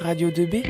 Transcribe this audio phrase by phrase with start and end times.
[0.00, 0.64] Radio 2B.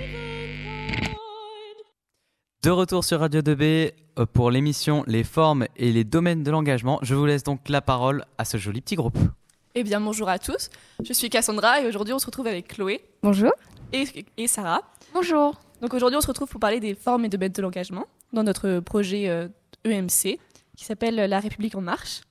[2.62, 6.99] De retour sur Radio 2B euh, pour l'émission Les formes et les domaines de l'engagement.
[7.03, 9.17] Je vous laisse donc la parole à ce joli petit groupe.
[9.74, 10.71] Eh bien, bonjour à tous.
[11.04, 13.04] Je suis Cassandra et aujourd'hui, on se retrouve avec Chloé.
[13.22, 13.53] Bonjour.
[13.92, 14.04] Et,
[14.37, 14.83] et Sarah.
[15.15, 15.54] Bonjour.
[15.81, 18.80] Donc aujourd'hui, on se retrouve pour parler des formes et domaines de l'engagement dans notre
[18.80, 19.48] projet
[19.84, 20.38] EMC euh, e
[20.77, 22.23] qui s'appelle La République en marche.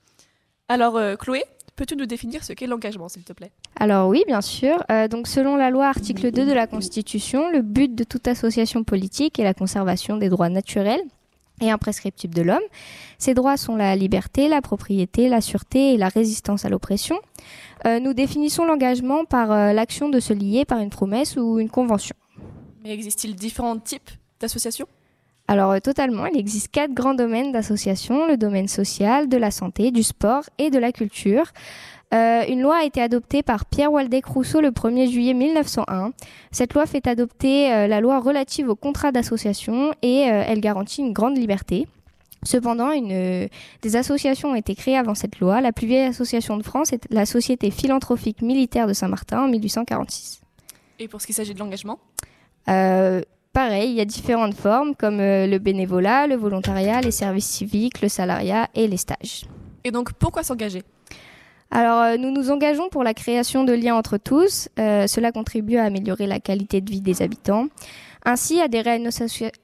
[0.69, 1.43] Alors, euh, Chloé,
[1.77, 3.51] peux-tu nous définir ce qu'est l'engagement, s'il te plaît?
[3.79, 4.83] Alors oui, bien sûr.
[4.91, 8.83] Euh, donc selon la loi article 2 de la Constitution, le but de toute association
[8.83, 11.01] politique est la conservation des droits naturels
[11.61, 12.63] et imprescriptibles de l'homme.
[13.17, 17.19] Ces droits sont la liberté, la propriété, la sûreté et la résistance à l'oppression.
[17.85, 22.15] Euh, nous définissons l'engagement par l'action de se lier par une promesse ou une convention.
[22.83, 24.09] Mais existe-t-il différents types
[24.39, 24.87] d'associations?
[25.47, 29.91] Alors euh, totalement, il existe quatre grands domaines d'association, le domaine social, de la santé,
[29.91, 31.45] du sport et de la culture.
[32.13, 36.11] Euh, une loi a été adoptée par Pierre Waldeck Rousseau le 1er juillet 1901.
[36.51, 41.13] Cette loi fait adopter euh, la loi relative au contrat d'association et elle garantit une
[41.13, 41.87] grande liberté.
[42.43, 43.49] Cependant, une,
[43.81, 45.59] des associations ont été créées avant cette loi.
[45.59, 50.41] La plus vieille association de France est la Société philanthropique militaire de Saint-Martin en 1846.
[50.99, 51.99] Et pour ce qui s'agit de l'engagement?
[53.57, 58.01] Pareil, il y a différentes formes comme euh, le bénévolat, le volontariat, les services civiques,
[58.01, 59.47] le salariat et les stages.
[59.83, 60.83] Et donc pourquoi s'engager?
[61.71, 64.69] Alors, euh, nous nous engageons pour la création de liens entre tous.
[64.77, 67.65] Euh, cela contribue à améliorer la qualité de vie des habitants.
[68.25, 69.09] Ainsi, adhérer à une,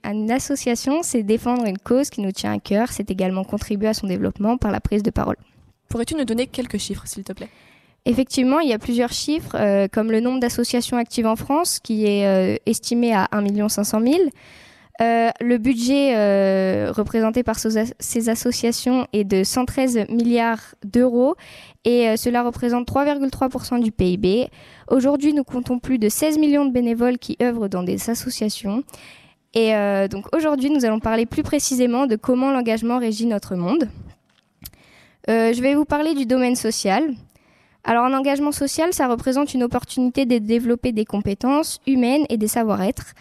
[0.01, 2.91] à une association, c'est défendre une cause qui nous tient à cœur.
[2.91, 5.37] C'est également contribuer à son développement par la prise de parole.
[5.89, 7.49] Pourrais-tu nous donner quelques chiffres, s'il te plaît?
[8.05, 12.05] Effectivement, il y a plusieurs chiffres, euh, comme le nombre d'associations actives en France, qui
[12.05, 14.15] est euh, estimé à 1 500 000.
[15.01, 21.35] Euh, le budget euh, représenté par ces associations est de 113 milliards d'euros
[21.83, 24.49] et cela représente 3,3% du PIB.
[24.89, 28.83] Aujourd'hui, nous comptons plus de 16 millions de bénévoles qui œuvrent dans des associations.
[29.55, 29.73] Et
[30.09, 33.89] donc aujourd'hui, nous allons parler plus précisément de comment l'engagement régit notre monde.
[35.27, 37.03] je vais vous parler du domaine social.
[37.85, 42.47] Alors un engagement social, ça représente une opportunité de développer des compétences humaines et des
[42.47, 43.13] savoir-être.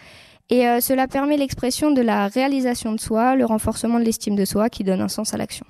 [0.49, 4.45] Et euh, cela permet l'expression de la réalisation de soi, le renforcement de l'estime de
[4.45, 5.65] soi qui donne un sens à l'action.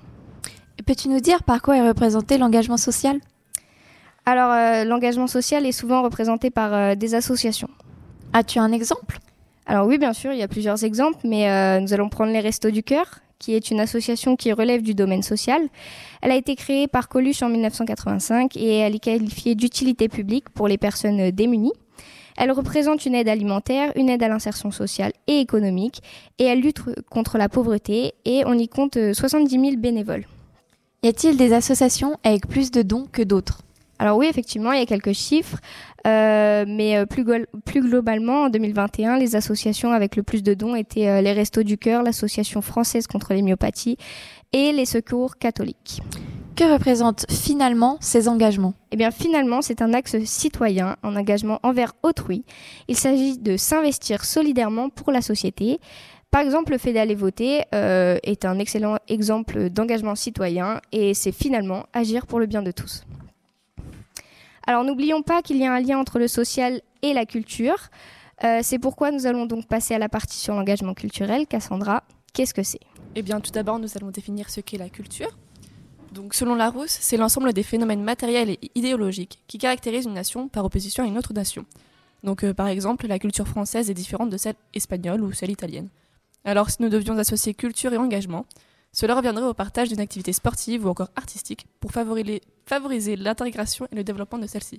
[0.86, 3.18] Peux-tu nous dire par quoi est représenté l'engagement social?
[4.26, 7.70] Alors euh, l'engagement social est souvent représenté par euh, des associations.
[8.32, 9.18] As-tu un exemple?
[9.66, 12.70] Alors oui, bien sûr, il y a plusieurs exemples, mais nous allons prendre les Restos
[12.70, 15.60] du Cœur, qui est une association qui relève du domaine social.
[16.22, 20.66] Elle a été créée par Coluche en 1985 et elle est qualifiée d'utilité publique pour
[20.66, 21.74] les personnes démunies.
[22.38, 26.00] Elle représente une aide alimentaire, une aide à l'insertion sociale et économique
[26.38, 30.24] et elle lutte contre la pauvreté et on y compte 70 000 bénévoles.
[31.02, 33.63] Y a-t-il des associations avec plus de dons que d'autres?
[33.98, 35.58] Alors oui, effectivement, il y a quelques chiffres,
[36.06, 37.24] euh, mais euh, plus,
[37.64, 41.62] plus, globalement, en 2021, les associations avec le plus de dons étaient euh, les Restos
[41.62, 43.96] du Cœur, l'Association française contre les myopathies
[44.52, 46.02] et les Secours catholiques.
[46.56, 48.74] Que représentent finalement ces engagements?
[48.90, 52.44] Eh bien, finalement, c'est un axe citoyen, un engagement envers autrui.
[52.88, 55.80] Il s'agit de s'investir solidairement pour la société.
[56.30, 61.86] Par exemple, le fait d'aller voter est un excellent exemple d'engagement citoyen et c'est finalement
[61.92, 63.04] agir pour le bien de tous.
[64.66, 67.90] Alors n'oublions pas qu'il y a un lien entre le social et la culture.
[68.42, 71.46] Euh, c'est pourquoi nous allons donc passer à la partie sur l'engagement culturel.
[71.46, 72.02] Cassandra,
[72.32, 72.80] qu'est-ce que c'est?
[73.14, 75.36] Eh bien tout d'abord nous allons définir ce qu'est la culture.
[76.12, 80.64] Donc selon Larousse, c'est l'ensemble des phénomènes matériels et idéologiques qui caractérisent une nation par
[80.64, 81.66] opposition à une autre nation.
[82.22, 85.88] Donc euh, par exemple, la culture française est différente de celle espagnole ou celle italienne.
[86.44, 88.46] Alors si nous devions associer culture et engagement,
[88.94, 94.04] cela reviendrait au partage d'une activité sportive ou encore artistique pour favoriser l'intégration et le
[94.04, 94.78] développement de celle-ci.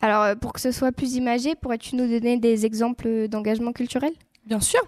[0.00, 4.12] Alors, euh, pour que ce soit plus imagé, pourrais-tu nous donner des exemples d'engagement culturel
[4.46, 4.80] Bien sûr.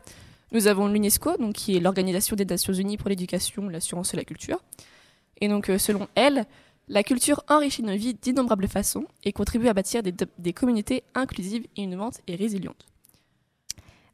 [0.52, 4.24] Nous avons l'UNESCO, donc qui est l'Organisation des Nations Unies pour l'éducation, l'assurance et la
[4.24, 4.62] culture.
[5.41, 6.47] Et donc, euh, selon elle,
[6.86, 11.66] la culture enrichit nos vies d'innombrables façons et contribue à bâtir des, des communautés inclusives,
[11.77, 12.86] innovantes et résilientes.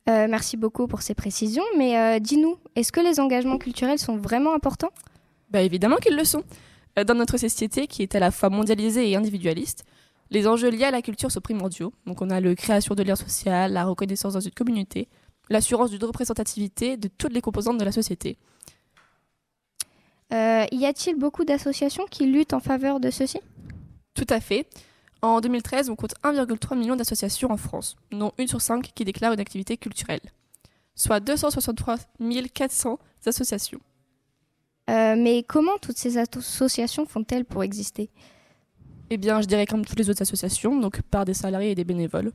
[0.09, 4.17] Euh, merci beaucoup pour ces précisions, mais euh, dis-nous, est-ce que les engagements culturels sont
[4.17, 4.93] vraiment importants?
[5.51, 6.45] Bah, Évidemment qu'ils le sont.
[6.99, 9.85] Euh, dans notre société qui est à la fois mondialisée et individualiste,
[10.31, 11.93] les enjeux liés à la culture sont primordiaux.
[12.07, 15.09] Donc on a la création de liens sociaux, la reconnaissance dans une communauté,
[15.51, 18.39] l'assurance d'une représentativité de toutes les composantes de la société.
[20.31, 23.41] y a-t-il beaucoup d'associations qui luttent en faveur de ceci?
[24.15, 24.67] Tout à fait.
[25.27, 29.33] En 2013, on compte 1,3 million d'associations en France, dont une sur cinq qui déclarent
[29.33, 30.21] une activité culturelle,
[30.95, 31.97] soit 263
[32.55, 33.81] 400 associations.
[34.89, 38.09] Euh, mais comment toutes ces associations font-elles pour exister?
[39.11, 41.85] Eh bien, je dirais comme toutes les autres associations, donc par des salariés et des
[41.85, 42.31] bénévoles.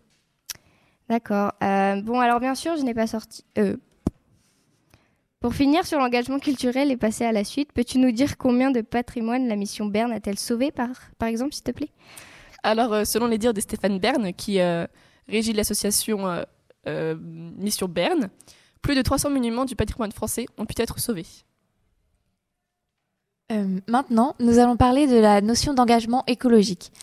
[1.08, 1.54] D'accord.
[1.64, 3.46] Euh, bon, alors bien sûr, je n'ai pas sorti.
[3.58, 3.78] Euh,
[5.40, 8.82] pour finir sur l'engagement culturel et passer à la suite, peux-tu nous dire combien de
[8.82, 11.90] patrimoine la mission Berne a-t-elle sauvé, par, par exemple, s'il te plaît?
[12.64, 14.86] Alors, euh, selon les dires de Stéphane Berne, qui euh,
[15.28, 16.44] régit l'association
[16.88, 17.16] euh,
[17.58, 18.30] Mission Berne,
[18.82, 21.28] plus de 300 monuments du patrimoine français ont pu être sauvés.
[23.86, 26.94] Maintenant, nous allons parler de la notion d'engagement écologique.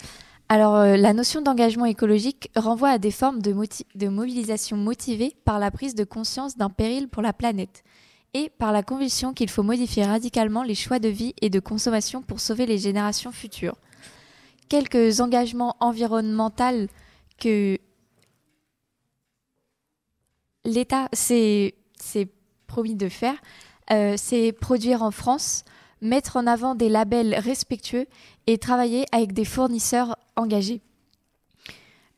[0.49, 5.94] Alors, la notion d'engagement écologique renvoie à des formes de, mobilisation motivée par la prise
[5.94, 7.84] de conscience d'un péril pour la planète
[8.32, 12.22] et par la conviction qu'il faut modifier radicalement les choix de vie et de consommation
[12.22, 13.76] pour sauver les générations futures.
[14.68, 16.88] Quelques engagements environnementaux
[17.38, 17.78] que
[20.64, 21.74] l'État s'est
[22.66, 23.36] promis de faire,
[23.90, 25.64] euh, c'est produire en France,
[26.02, 28.06] mettre en avant des labels respectueux
[28.46, 30.80] et travailler avec des fournisseurs engagés.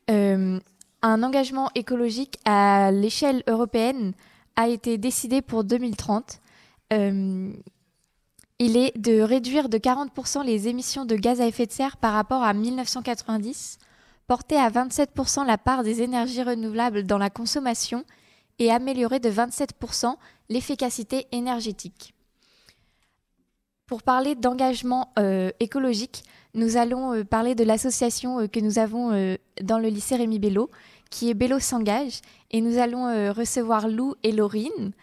[0.09, 0.59] Euh,
[1.01, 4.13] un engagement écologique à l'échelle européenne
[4.55, 6.41] a été décidé pour 2030.
[6.93, 7.53] Euh,
[8.63, 12.13] il est de réduire de 40% les émissions de gaz à effet de serre par
[12.13, 13.79] rapport à 1990,
[14.27, 18.05] porter à 27% la part des énergies renouvelables dans la consommation
[18.59, 20.13] et améliorer de 27%
[20.49, 22.13] l'efficacité énergétique.
[23.87, 26.23] Pour parler d'engagement euh, écologique,
[26.53, 30.69] nous allons euh, parler de l'association euh, que nous avons dans le lycée Rémi Bello,
[31.09, 32.21] qui est Bello s'engage,
[32.51, 34.93] et nous allons recevoir Lou et Laurine.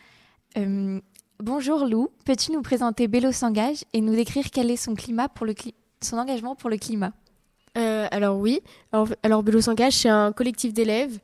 [1.40, 5.46] Bonjour Lou, peux-tu nous présenter Bello s'engage et nous décrire quel est son climat pour
[5.46, 7.12] le cli- son engagement pour le climat?
[7.76, 11.20] Euh, alors oui, alors, alors Bello s'engage, c'est un collectif d'élèves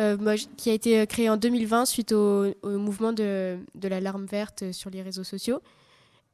[0.00, 4.24] euh, qui a été euh, créé en 2020 suite au, au mouvement de, de l'alarme
[4.24, 5.60] verte sur les réseaux sociaux.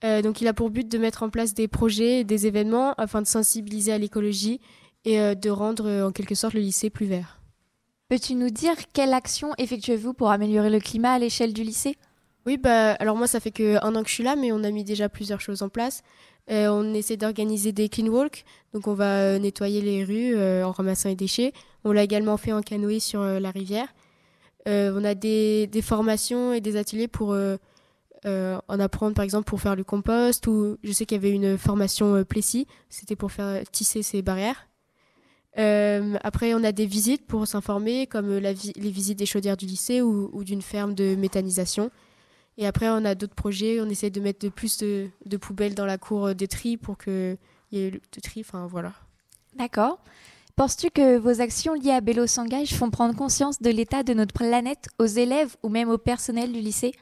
[0.04, 2.94] Euh, donc il a pour but de mettre en place des projets, et des événements
[2.94, 4.58] afin de sensibiliser à l'écologie
[5.04, 7.40] et de rendre en quelque sorte le lycée plus vert.
[8.08, 11.96] Peux-tu nous dire quelle action effectuez-vous pour améliorer le climat à l'échelle du lycée?
[12.48, 14.64] Oui, bah, alors moi, ça fait que un an que je suis là, mais on
[14.64, 16.02] a mis déjà plusieurs choses en place.
[16.50, 20.64] Euh, on essaie d'organiser des clean walks, donc on va euh, nettoyer les rues euh,
[20.64, 21.52] en ramassant les déchets.
[21.84, 23.88] On l'a également fait en canoë sur la rivière.
[24.64, 27.36] On a des, formations et des ateliers pour
[28.24, 31.58] en apprendre, par exemple, pour faire le compost, ou je sais qu'il y avait une
[31.58, 34.68] formation Plessis, c'était pour faire tisser ces barrières.
[35.54, 40.44] Après, on a des visites pour s'informer, comme les visites des chaudières du lycée ou
[40.44, 41.90] d'une ferme de méthanisation.
[42.58, 43.80] Et après, on a d'autres projets.
[43.80, 46.98] On essaie de mettre de plus de, de poubelles dans la cour de tri pour
[46.98, 47.38] qu'il
[47.72, 48.40] y ait de tri.
[48.40, 48.92] Enfin, voilà.
[49.56, 50.00] D'accord.
[50.56, 54.34] Penses-tu que vos actions liées à Bello s'engage font prendre conscience de l'état de notre
[54.34, 56.92] planète aux élèves ou même au personnel du lycée?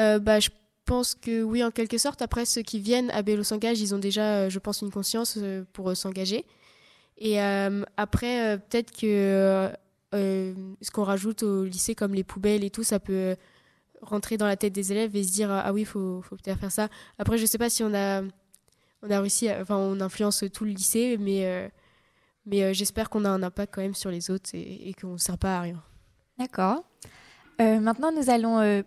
[0.00, 0.50] Euh, bah, je
[0.84, 2.22] pense que oui, en quelque sorte.
[2.22, 5.38] Après, ceux qui viennent à Bélo s'engage, ils ont déjà, euh, je pense, une conscience
[5.40, 6.44] euh, pour euh, s'engager.
[7.18, 9.68] Et euh, après, euh, peut-être que euh,
[10.14, 13.34] euh, ce qu'on rajoute au lycée, comme les poubelles et tout, ça peut euh,
[14.02, 16.72] rentrer dans la tête des élèves et se dire ah oui, faut, faut peut-être faire
[16.72, 16.88] ça.
[17.18, 18.22] Après, je sais pas si on a,
[19.02, 21.68] on a réussi, à- enfin, on influence tout le lycée, mais euh,
[22.46, 25.12] mais euh, j'espère qu'on a un impact quand même sur les autres et, et qu'on
[25.14, 25.82] ne sert pas à rien.
[26.38, 26.84] D'accord.
[27.60, 28.84] Euh, maintenant, nous allons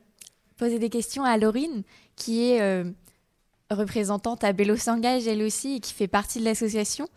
[0.58, 1.84] poser des questions à Laurine,
[2.16, 2.84] qui est
[3.69, 7.08] représentante à Bello s'engage elle aussi et qui fait partie de l'association.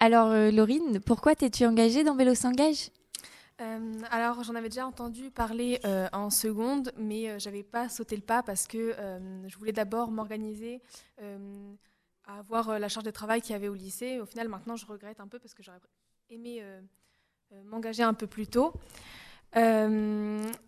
[0.00, 2.90] Alors, Laurine, pourquoi t'es-tu engagée dans Bello s'engage
[3.60, 8.14] Euh, alors, j'en avais déjà entendu parler euh, en seconde, mais euh, j'avais pas sauté
[8.14, 10.82] le pas parce que euh, je voulais d'abord m'organiser
[12.26, 14.20] à avoir la charge de travail qu'il y avait au lycée.
[14.20, 15.78] Au final, maintenant, je regrette un peu parce que j'aurais
[16.28, 16.62] aimé
[17.64, 18.74] m'engager un peu plus tôt.
[19.54, 19.60] Et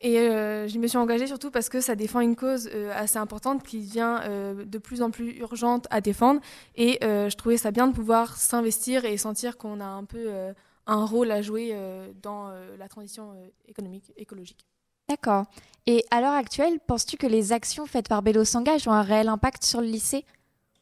[0.02, 4.20] je me suis engagée surtout parce que ça défend une cause assez importante qui devient
[4.64, 6.40] de plus en plus urgente à défendre.
[6.76, 10.54] Et je trouvais ça bien de pouvoir s'investir et sentir qu'on a un peu
[10.88, 14.66] un rôle à jouer euh, dans euh, la transition euh, économique, écologique.
[15.08, 15.44] D'accord.
[15.86, 19.28] Et à l'heure actuelle, penses-tu que les actions faites par Bello s'engage ont un réel
[19.28, 20.24] impact sur le lycée?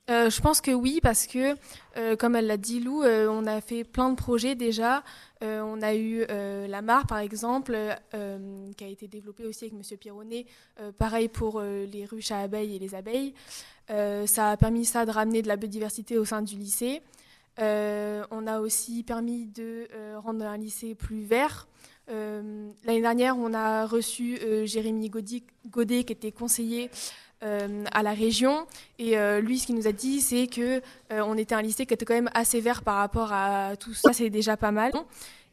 [0.08, 1.56] Euh, je pense que oui, parce que,
[1.96, 5.02] euh, comme elle l'a dit, Lou, euh, on a fait plein de projets déjà.
[5.42, 7.76] On a eu la mare, par exemple,
[8.76, 10.46] qui a été développée aussi avec Monsieur Pironnet.
[10.96, 13.34] Pareil pour les ruches à abeilles et les abeilles.
[13.86, 17.02] Ça a permis ça de ramener de la biodiversité au sein du lycée.
[17.58, 21.66] Euh, on a aussi permis de euh, rendre un lycée plus vert.
[22.10, 26.90] Euh, L'année dernière, on a reçu Jérémy Godet, qui était conseiller
[27.40, 28.66] à la région.
[28.98, 32.04] Et lui, ce qu'il nous a dit, c'est que on était un lycée qui était
[32.04, 34.12] quand même assez vert par rapport à tout ça.
[34.12, 34.92] C'est déjà pas mal.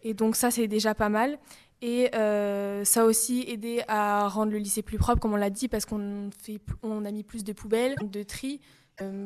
[0.03, 1.37] Et donc ça, c'est déjà pas mal.
[1.81, 5.67] Et ça a aussi aidé à rendre le lycée plus propre, comme on l'a dit,
[5.67, 6.29] parce qu'on
[7.05, 8.59] a mis plus de poubelles, de tri,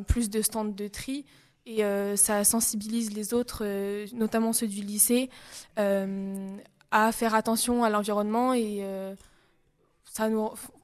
[0.08, 1.26] plus de stands de tri.
[1.68, 1.84] Et
[2.16, 3.66] ça sensibilise les autres,
[4.16, 5.30] notamment ceux du lycée,
[5.76, 8.84] à faire attention à l'environnement et
[10.06, 10.30] ça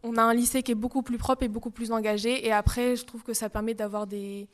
[0.04, 2.46] on a un lycée qui est beaucoup plus propre et beaucoup plus engagé.
[2.46, 4.48] Et après, je trouve que ça permet d'avoir des,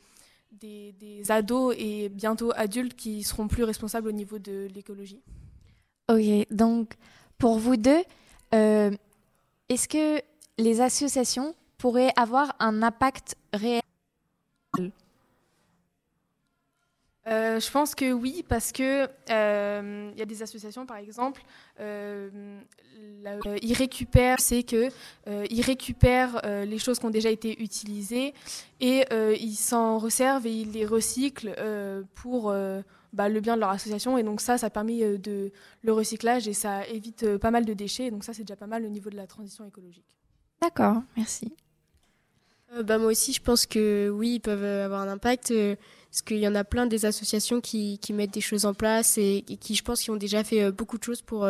[0.52, 5.20] des, ados et bientôt adultes qui seront plus responsables au niveau de l'écologie.
[6.08, 6.94] Ok, donc
[7.38, 8.02] pour vous deux,
[8.54, 8.90] euh,
[9.68, 10.20] est-ce que
[10.58, 13.82] les associations pourraient avoir un impact réel
[17.26, 21.42] euh, je pense que oui, parce que euh, il y a des associations, par exemple,
[21.78, 24.88] ils récupèrent, c'est que
[25.50, 28.32] ils récupèrent les choses qui ont déjà été utilisées
[28.80, 29.04] et
[29.38, 31.54] ils s'en resservent et ils les recyclent
[32.14, 32.54] pour
[33.12, 34.16] bah, le bien de leur association.
[34.16, 38.10] Et donc ça, ça permet de le recyclage et ça évite pas mal de déchets.
[38.10, 40.06] donc ça, c'est déjà pas mal au niveau de la transition écologique.
[40.62, 41.52] D'accord, merci.
[42.84, 45.52] bah, moi aussi, je pense que oui, ils peuvent avoir un impact.
[46.10, 49.44] Parce qu'il y en a plein des associations qui, mettent des choses en place et,
[49.60, 51.46] qui, je pense, qui ont déjà fait beaucoup de choses pour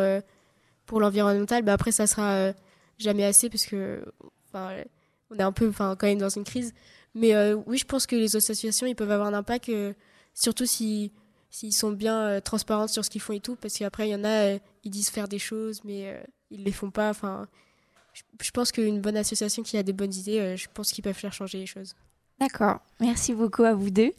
[0.91, 2.53] pour l'environnemental, bah après ça sera euh,
[2.97, 4.03] jamais assez parce que
[4.53, 6.73] on est un peu quand même dans une crise.
[7.15, 9.93] Mais euh, oui, je pense que les associations ils peuvent avoir un impact euh,
[10.33, 11.13] surtout si
[11.49, 14.25] s'ils sont bien transparents sur ce qu'ils font et tout parce qu'après il y en
[14.25, 17.47] a ils disent faire des choses mais ils les font pas enfin
[18.41, 21.31] je, pense qu'une bonne association qui a des bonnes idées, je pense qu'ils peuvent faire
[21.31, 21.95] changer les choses.
[22.39, 22.79] D'accord.
[22.99, 24.11] Merci beaucoup à vous deux.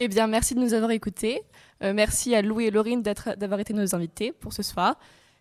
[0.00, 1.42] Eh bien, merci de nous avoir écoutés.
[1.80, 4.96] merci à Louis et Laurine d'avoir été nos invités pour ce soir.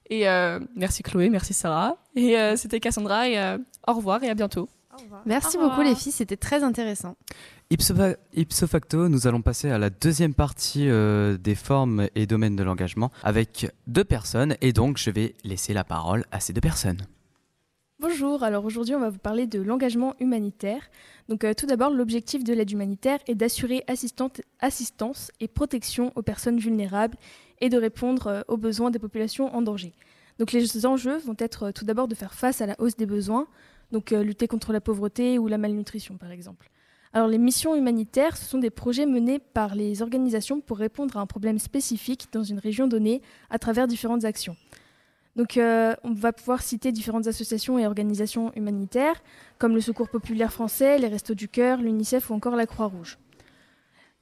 [0.10, 1.98] Et euh, merci Chloé, merci Sarah.
[2.16, 3.30] Et euh, c'était Cassandra.
[3.30, 3.58] Et euh,
[3.88, 4.70] au revoir et à bientôt.
[5.26, 7.16] Merci beaucoup les filles, c'était très intéressant.
[7.72, 13.10] Ipso, facto, nous allons passer à la deuxième partie des formes et domaines de l'engagement
[13.24, 14.56] avec deux personnes.
[14.62, 17.02] Et donc, je vais laisser la parole à ces deux personnes.
[18.06, 20.90] Bonjour, alors aujourd'hui on va vous parler de l'engagement humanitaire.
[21.30, 23.86] Donc tout d'abord, l'objectif de l'aide humanitaire est d'assurer
[24.60, 27.16] assistance et protection aux personnes vulnérables
[27.62, 29.94] et de répondre euh, aux besoins des populations en danger.
[30.38, 33.06] Donc les enjeux vont être euh, tout d'abord de faire face à la hausse des
[33.06, 33.48] besoins,
[33.94, 36.70] donc euh, lutter contre la pauvreté ou la malnutrition par exemple.
[37.14, 41.22] Alors les missions humanitaires, ce sont des projets menés par les organisations pour répondre à
[41.22, 44.58] un problème spécifique dans une région donnée à travers différentes actions.
[45.36, 49.22] Donc on va pouvoir citer différentes associations et organisations humanitaires
[49.58, 53.18] comme le Secours populaire français, les Restos du Cœur, l'UNICEF ou encore la Croix-Rouge.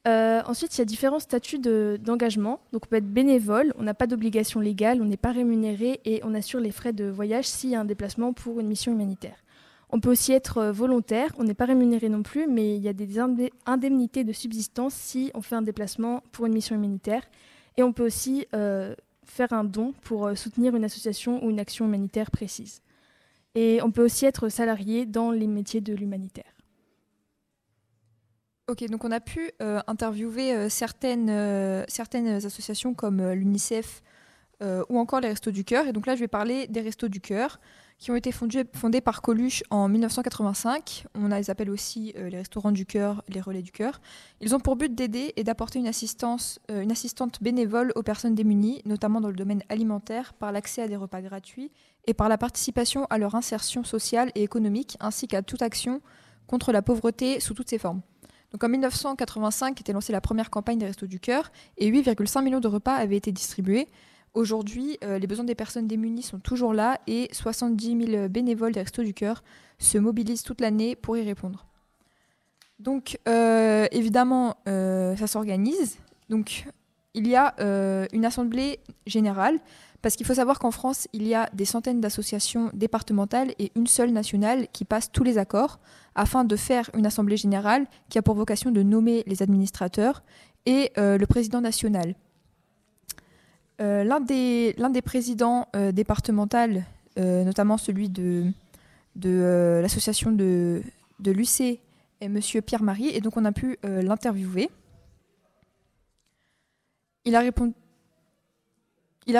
[0.08, 2.60] Euh, ensuite, il y a différents statuts d'engagement.
[2.72, 6.22] Donc, on peut être bénévole, on n'a pas d'obligation légale, on n'est pas rémunéré et
[6.24, 9.44] on assure les frais de voyage s'il y a un déplacement pour une mission humanitaire.
[9.91, 12.88] On peut aussi être euh, volontaire, on n'est pas rémunéré non plus, mais il y
[12.88, 13.20] a des
[13.65, 17.24] indemnités de subsistance si on fait un déplacement pour une mission humanitaire.
[17.77, 18.96] Et on peut aussi euh,
[19.31, 22.81] faire un don pour soutenir une association ou une action humanitaire précise.
[23.55, 26.51] Et on peut aussi être salarié dans les métiers de l'humanitaire.
[28.67, 34.01] Ok, donc on a pu euh, interviewer euh, certaines, euh, certaines associations comme l'UNICEF
[34.89, 35.88] ou encore les Restos du Cœur.
[35.88, 37.59] Et donc là, je vais parler des Restos du Cœur
[38.01, 41.05] qui ont été fondés, par Coluche en 1985.
[41.13, 44.01] On les appelle aussi les Restaurants du Cœur, les Relais du Cœur.
[44.41, 48.81] Ils ont pour but d'aider et d'apporter une, assistance, une assistante bénévole aux personnes démunies,
[48.86, 51.72] notamment dans le domaine alimentaire, par l'accès à des repas gratuits
[52.08, 56.01] et par la participation à leur insertion sociale et économique, ainsi qu'à toute action
[56.48, 58.01] contre la pauvreté sous toutes ses formes.
[58.51, 62.60] Donc en 1985 était lancée la première campagne des Restos du Cœur et 8,5 millions
[62.60, 63.88] de repas avaient été distribués.
[64.33, 68.79] Aujourd'hui, euh, les besoins des personnes démunies sont toujours là et 70 000 bénévoles des
[68.79, 69.43] Restos du Cœur
[69.77, 71.65] se mobilisent toute l'année pour y répondre.
[72.79, 75.97] Donc euh, évidemment, euh, ça s'organise.
[76.29, 76.65] Donc
[77.13, 77.53] il y a
[78.13, 79.59] une assemblée générale
[80.01, 83.85] parce qu'il faut savoir qu'en France, il y a des centaines d'associations départementales et une
[83.85, 85.81] seule nationale qui passe tous les accords
[86.15, 90.23] afin de faire une assemblée générale qui a pour vocation de nommer les administrateurs
[90.65, 92.15] et le président national.
[93.81, 96.81] Euh, l'un des, présidents euh, départementaux,
[97.17, 98.51] notamment celui de,
[99.15, 100.83] l'association de,
[101.19, 101.79] de l'UC,
[102.21, 102.39] est M.
[102.65, 104.69] Pierre-Marie, et donc on a pu l'interviewer.
[107.25, 107.41] Il a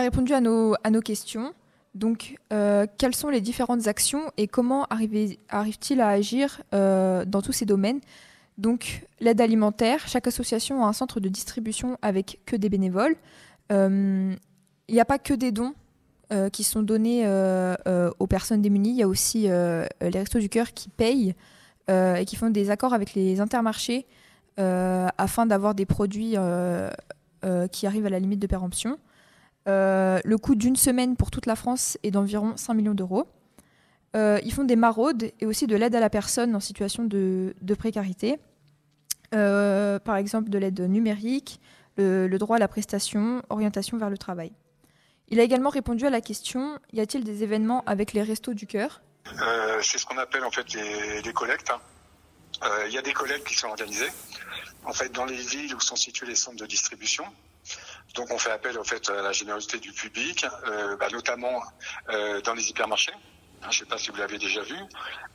[0.01, 1.53] répondu à nos, questions.
[1.95, 7.51] Donc, euh, quelles sont les différentes actions et comment arrive-t-il à agir euh, dans tous
[7.51, 8.00] ces domaines?
[8.57, 13.15] Donc, l'aide alimentaire, chaque association a un centre de distribution avec que des bénévoles.
[13.72, 14.36] Euh,
[14.88, 15.74] il n'y a pas que des dons
[16.54, 17.28] qui sont donnés
[18.20, 21.36] aux personnes démunies, il y a aussi les Restos du Cœur qui payent
[21.90, 24.06] et qui font des accords avec les intermarchés
[24.58, 26.38] afin d'avoir des produits
[27.72, 28.98] qui arrivent à la limite de péremption.
[29.68, 33.28] Euh, le coût d'une semaine pour toute la France est d'environ 5 millions d'euros.
[34.16, 37.54] Euh, ils font des maraudes et aussi de l'aide à la personne en situation de,
[37.78, 38.40] précarité.
[39.32, 41.60] par exemple de l'aide numérique,
[42.01, 44.51] le, droit à la prestation, orientation vers le travail.
[45.29, 48.67] Il a également répondu à la question y a-t-il des événements avec les restos du
[48.67, 49.01] cœur?
[49.81, 51.70] C'est ce qu'on appelle en fait les, collectes.
[51.70, 51.79] Hein.
[52.88, 54.10] Il y a des collectes qui sont organisées
[54.84, 57.24] en fait dans les villes où sont situés les centres de distribution.
[58.15, 61.62] Donc on fait appel en fait à la générosité du public, euh, bah, notamment
[62.10, 63.13] euh, dans les hypermarchés.
[63.62, 64.75] Je ne sais pas si vous l'avez déjà vu,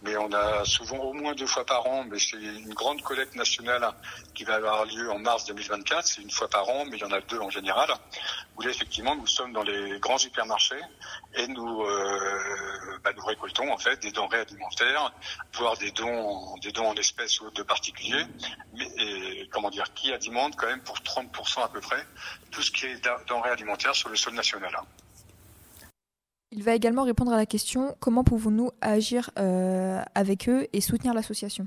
[0.02, 3.36] mais on a souvent au moins deux fois par an, mais c'est une grande collecte
[3.36, 3.88] nationale
[4.34, 6.06] qui va avoir lieu en mars 2024.
[6.06, 7.88] C'est une fois par an, mais il y en a deux en général.
[8.56, 10.80] Où là, effectivement, nous sommes dans les grands hypermarchés
[11.34, 15.12] et nous, euh, bah, nous récoltons en fait des denrées alimentaires,
[15.54, 18.24] voire des dons, des dons en espèces ou de particuliers.
[18.74, 22.04] Mais comment dire, qui alimente quand même pour 30% à peu près
[22.50, 24.76] tout ce qui est denrées alimentaires sur le sol national.
[26.52, 31.12] Il va également répondre à la question comment pouvons-nous agir euh, avec eux et soutenir
[31.12, 31.66] l'association?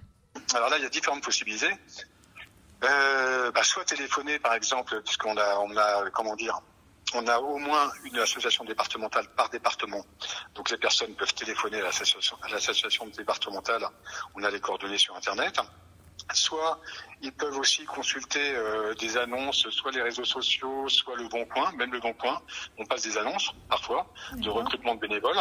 [0.53, 1.69] Alors là, il y a différentes possibilités.
[2.85, 6.61] Euh, bah, soit téléphoner, par exemple, puisqu'on a, on a, comment dire,
[7.13, 10.05] on a au moins une association départementale par département.
[10.55, 11.89] Donc les personnes peuvent téléphoner à
[12.51, 13.83] l'association départementale.
[14.35, 15.59] On a les coordonnées sur Internet
[16.33, 16.79] soit
[17.21, 21.71] ils peuvent aussi consulter euh, des annonces, soit les réseaux sociaux, soit le Bon Coin,
[21.73, 22.41] même le Bon Coin.
[22.77, 25.37] On passe des annonces parfois de recrutement de bénévoles.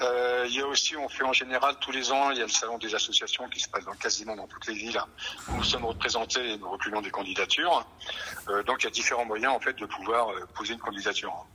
[0.00, 2.44] Euh, il y a aussi, on fait en général tous les ans, il y a
[2.44, 5.00] le salon des associations qui se passe dans, quasiment dans toutes les villes
[5.48, 7.86] où nous sommes représentés et nous reculons des candidatures.
[8.48, 11.46] Euh, donc il y a différents moyens en fait de pouvoir poser une candidature.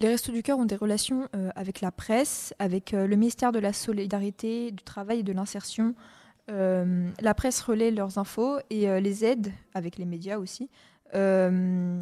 [0.00, 3.72] Les Restos du Cœur ont des relations avec la presse, avec le ministère de la
[3.72, 5.94] Solidarité, du Travail et de l'Insertion,
[6.48, 10.70] euh, la presse relaie leurs infos et euh, les aide, avec les médias aussi,
[11.14, 11.98] euh,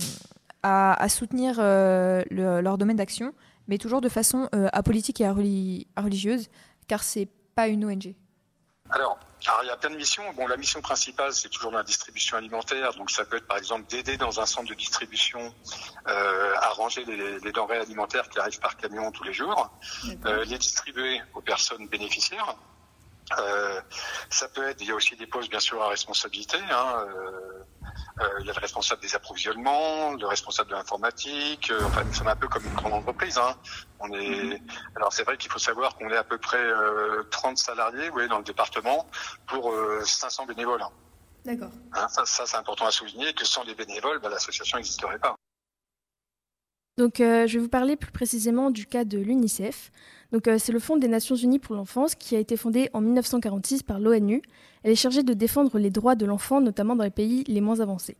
[0.62, 3.34] à, soutenir leur domaine d'action,
[3.68, 6.48] mais toujours de façon apolitique et religieuse,
[6.88, 8.14] car c'est pas une ONG.
[8.90, 9.18] Alors,
[9.62, 10.22] il y a plein de missions.
[10.34, 12.94] Bon, la mission principale, c'est toujours la distribution alimentaire.
[12.94, 15.52] Donc, ça peut être, par exemple, d'aider dans un centre de distribution
[16.06, 19.70] à ranger les, denrées alimentaires qui arrivent par camion tous les jours,
[20.46, 22.56] les distribuer aux personnes bénéficiaires.
[23.38, 23.80] Euh,
[24.28, 26.58] ça peut être, il y a aussi des postes bien sûr à responsabilité.
[26.70, 27.62] Hein, euh,
[28.20, 31.72] euh, il y a le responsable des approvisionnements, le responsable de l'informatique.
[31.84, 33.38] enfin, nous sommes un peu comme une grande entreprise.
[33.38, 33.56] Hein.
[34.00, 34.60] On est,
[34.96, 36.64] alors c'est vrai qu'il faut savoir qu'on est à peu près
[37.30, 39.06] 30 salariés, oui, dans le département
[39.46, 40.84] pour 500 bénévoles.
[41.44, 41.70] D'accord.
[41.94, 45.36] Hein, ça, ça c'est important à souligner que sans les bénévoles, bah, l'association n'existerait pas.
[46.96, 49.90] Donc, je vais vous parler plus précisément du cas de l'UNICEF.
[50.34, 53.00] Donc, euh, c'est le Fonds des Nations Unies pour l'enfance qui a été fondé en
[53.00, 54.42] 1946 par l'ONU.
[54.82, 57.78] Elle est chargée de défendre les droits de l'enfant, notamment dans les pays les moins
[57.78, 58.16] avancés.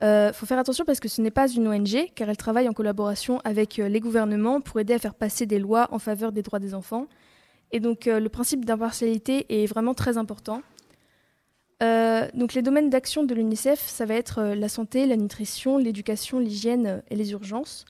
[0.00, 2.68] Il euh, faut faire attention parce que ce n'est pas une ONG, car elle travaille
[2.68, 6.32] en collaboration avec euh, les gouvernements pour aider à faire passer des lois en faveur
[6.32, 7.06] des droits des enfants.
[7.70, 10.62] Et donc le principe d'impartialité est vraiment très important.
[11.80, 17.02] donc les domaines d'action de l'UNICEF, ça va être la santé, la nutrition, l'éducation, l'hygiène
[17.10, 17.84] et les urgences.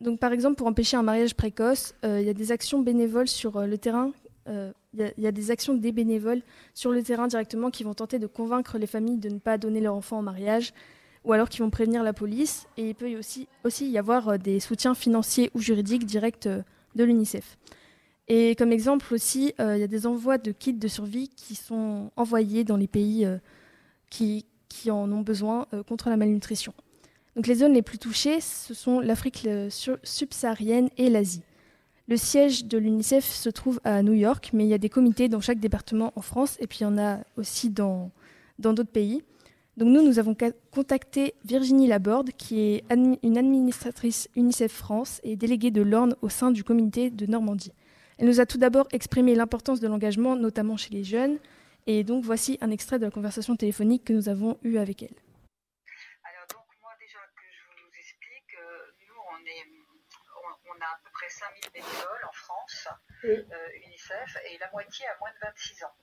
[0.00, 3.28] Donc, par exemple, pour empêcher un mariage précoce, euh, il y a des actions bénévoles
[3.28, 4.12] sur euh, le terrain.
[4.48, 6.42] Euh, il y, a des actions des bénévoles
[6.74, 9.80] sur le terrain directement qui vont tenter de convaincre les familles de ne pas donner
[9.80, 10.72] leur enfant en mariage,
[11.24, 12.66] ou alors qui vont prévenir la police.
[12.76, 17.58] Et il peut aussi, y avoir des soutiens financiers ou juridiques directs de l'UNICEF.
[18.26, 22.10] Et comme exemple aussi, il y a des envois de kits de survie qui sont
[22.16, 23.28] envoyés dans les pays
[24.08, 24.44] qui,
[24.88, 26.74] en ont besoin contre la malnutrition.
[27.46, 29.48] Les zones les plus touchées, ce sont l'Afrique
[30.02, 31.42] subsaharienne et l'Asie.
[32.06, 35.28] Le siège de l'UNICEF se trouve à New York, mais il y a des comités
[35.28, 38.10] dans chaque département en France et puis il y en a aussi dans
[38.58, 39.22] d'autres pays.
[39.76, 40.36] Nous, nous avons
[40.70, 46.50] contacté Virginie Laborde, qui est une administratrice UNICEF France et déléguée de l'Orne au sein
[46.50, 47.72] du comité de Normandie.
[48.18, 51.38] Elle nous a tout d'abord exprimé l'importance de l'engagement, notamment chez les jeunes.
[51.86, 55.14] Et donc voici un extrait de la conversation téléphonique que nous avons eue avec elle.
[61.30, 62.88] Près 5000 bénévoles en France,
[63.24, 65.94] euh, UNICEF, et la moitié a moins de 26 ans.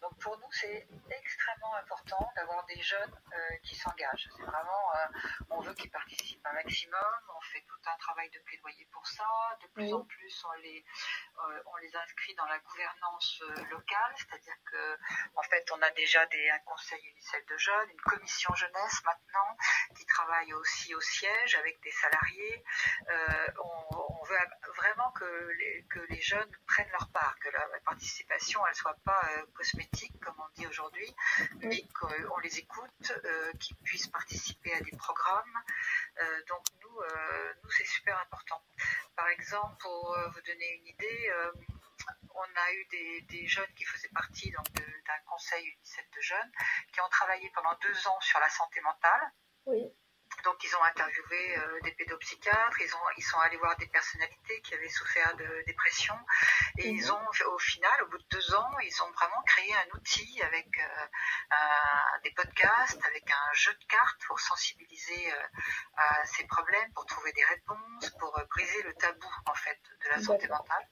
[0.00, 4.28] Donc pour nous, c'est extrêmement important d'avoir des jeunes euh, qui s'engagent.
[4.36, 5.18] C'est vraiment, euh,
[5.50, 7.20] on veut qu'ils participent un maximum.
[7.36, 9.26] On fait tout un travail de plaidoyer pour ça.
[9.62, 10.84] De plus en plus, on les,
[11.38, 14.98] euh, on les inscrit dans la gouvernance locale, c'est-à-dire que,
[15.36, 19.56] en fait, on a déjà des, un conseil UNICEF de jeunes, une commission jeunesse maintenant
[19.96, 22.64] qui travaille aussi au siège avec des salariés.
[23.58, 24.38] On, on, veut
[24.76, 25.24] vraiment que
[25.58, 29.22] les, que les jeunes prennent leur part, que la, participation, elle soit pas
[29.54, 29.87] cosmétique,
[30.20, 31.14] comme on dit aujourd'hui,
[31.60, 35.58] mais qu'on les écoute, euh, qu'ils puissent participer à des programmes.
[36.20, 38.62] Euh, donc nous, euh, nous c'est super important.
[39.16, 41.32] Par exemple, pour vous donner une idée,
[42.34, 46.52] on a eu des, jeunes qui faisaient partie d'un conseil UNICEF de jeunes
[46.92, 49.32] qui ont travaillé pendant deux ans sur la santé mentale.
[49.66, 49.92] Oui.
[50.44, 54.60] Donc ils ont interviewé euh, des pédopsychiatres, ils, ont, ils sont allés voir des personnalités
[54.62, 56.14] qui avaient souffert de dépression
[56.78, 57.12] et ils mhm.
[57.12, 60.66] ont au final, au bout de deux ans, ils ont vraiment créé un outil avec
[60.78, 61.06] euh,
[62.22, 65.46] des podcasts, avec un jeu de cartes pour sensibiliser euh,
[65.96, 70.22] à ces problèmes, pour trouver des réponses, pour briser le tabou en fait de la
[70.22, 70.88] santé mentale.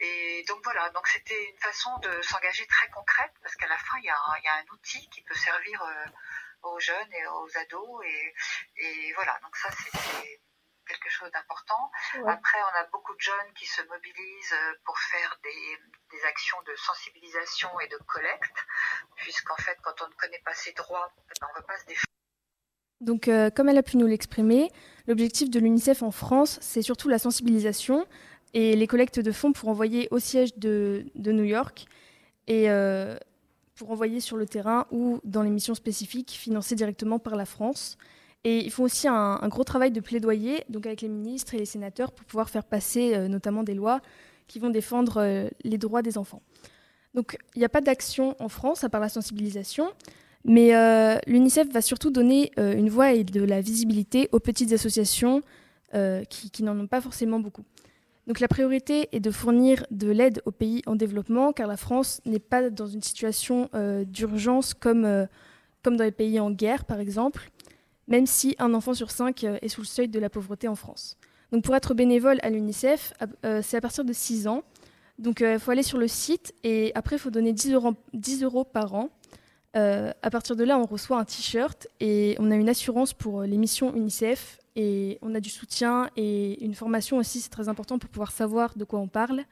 [0.00, 3.98] Et donc voilà, donc c'était une façon de s'engager très concrète parce qu'à la fin
[3.98, 5.82] il y a, il y a un outil qui peut servir
[6.72, 8.04] aux jeunes et aux ados.
[8.76, 10.40] Et, voilà, donc ça, c'est
[10.86, 11.90] quelque chose d'important.
[12.26, 16.74] Après, on a beaucoup de jeunes qui se mobilisent euh, pour faire des, actions de
[16.76, 18.56] sensibilisation et de collecte,
[19.16, 21.78] puisqu'en fait, quand on ne connaît pas ses droits, eh ben, on ne veut pas
[21.78, 22.06] se défendre.
[23.00, 24.70] Donc, euh, comme elle a pu nous l'exprimer,
[25.06, 28.06] l'objectif de l'UNICEF en France, c'est surtout la sensibilisation
[28.54, 31.86] et les collectes de fonds pour envoyer au siège de, New York.
[32.46, 33.18] Et euh,
[33.76, 37.98] pour envoyer sur le terrain ou dans les missions spécifiques financées directement par la France.
[38.44, 41.66] Et ils font aussi un, gros travail de plaidoyer donc avec les ministres et les
[41.66, 44.00] sénateurs pour pouvoir faire passer euh, notamment des lois
[44.46, 46.42] qui vont défendre euh, les droits des enfants.
[47.14, 49.90] Donc il n'y a pas d'action en France à part la sensibilisation,
[50.44, 55.42] mais euh, l'UNICEF va surtout donner une voix et de la visibilité aux petites associations
[56.28, 57.64] qui n'en ont pas forcément beaucoup.
[58.26, 62.20] Donc la priorité est de fournir de l'aide aux pays en développement, car la France
[62.24, 65.26] n'est pas dans une situation euh, d'urgence comme, euh,
[65.84, 67.50] comme dans les pays en guerre, par exemple,
[68.08, 70.74] même si un enfant sur cinq euh, est sous le seuil de la pauvreté en
[70.74, 71.16] France.
[71.52, 73.14] Donc pour être bénévole à l'UNICEF,
[73.62, 74.64] c'est à partir de 6 ans.
[75.20, 78.42] Donc il faut aller sur le site et après il faut donner 10 euros, 10
[78.42, 79.10] euros par an.
[79.74, 83.58] à partir de là, on reçoit un t-shirt et on a une assurance pour les
[83.58, 88.10] missions UNICEF et on a du soutien et une formation aussi, c'est très important pour
[88.10, 89.44] pouvoir savoir de quoi on parle.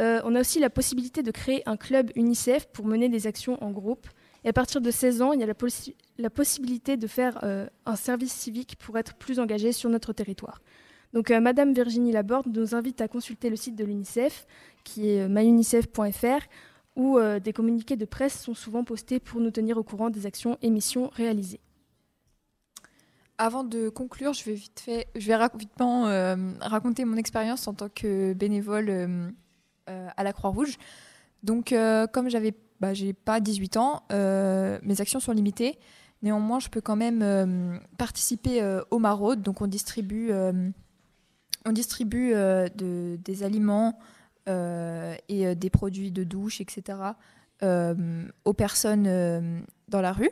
[0.00, 3.62] Euh, on a aussi la possibilité de créer un club UNICEF pour mener des actions
[3.62, 4.06] en groupe.
[4.44, 7.96] Et à partir de 16 ans, il y a la, possibilité de faire euh, un
[7.96, 10.62] service civique pour être plus engagé sur notre territoire.
[11.12, 14.46] Donc, euh, Madame Virginie Laborde nous invite à consulter le site de l'UNICEF,
[14.84, 16.46] qui est myunicef.fr,
[16.94, 20.56] où des communiqués de presse sont souvent postés pour nous tenir au courant des actions
[20.62, 21.60] et missions réalisées.
[23.38, 27.74] Avant de conclure, je vais vite fait, je vais rapidement euh, raconter mon expérience en
[27.74, 29.30] tant que bénévole euh,
[29.90, 30.78] euh, à la Croix-Rouge.
[31.42, 31.74] Donc,
[32.12, 35.78] comme j'avais, bah, j'ai pas 18 ans, mes actions sont limitées.
[36.22, 39.42] Néanmoins, je peux quand même participer au maraude.
[39.42, 43.96] Donc, on distribue, on distribue de, des aliments
[44.48, 46.98] et des produits de douche, etc.
[47.62, 50.30] aux personnes dans la rue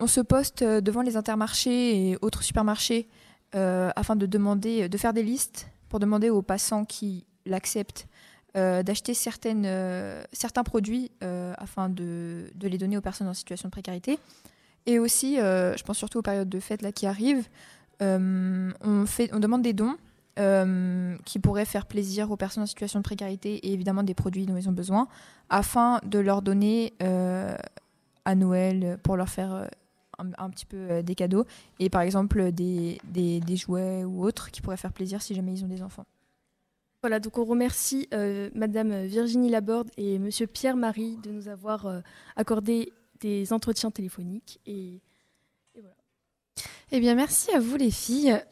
[0.00, 3.08] on se poste euh, devant les intermarchés et autres supermarchés
[3.54, 8.08] euh, afin de demander, de faire des listes pour demander aux passants qui l'acceptent
[8.56, 14.18] euh, d'acheter certains produits afin de, les donner aux personnes en situation de précarité.
[14.86, 17.46] Et aussi, je pense surtout aux périodes de fête là, qui arrivent,
[18.00, 19.96] on demande des dons
[21.24, 24.56] qui pourraient faire plaisir aux personnes en situation de précarité et évidemment des produits dont
[24.56, 25.06] ils ont besoin,
[25.48, 29.68] afin de leur donner à Noël pour leur faire
[30.38, 31.44] un, petit peu euh, des cadeaux
[31.78, 35.64] et par exemple des, des, jouets ou autres qui pourraient faire plaisir si jamais ils
[35.64, 36.06] ont des enfants.
[37.02, 42.00] Voilà, donc on remercie euh, Madame Virginie Laborde et Monsieur Pierre-Marie de nous avoir euh,
[42.36, 44.60] accordé des entretiens téléphoniques.
[44.66, 45.00] Et,
[46.92, 48.42] Eh bien, merci à vous les filles.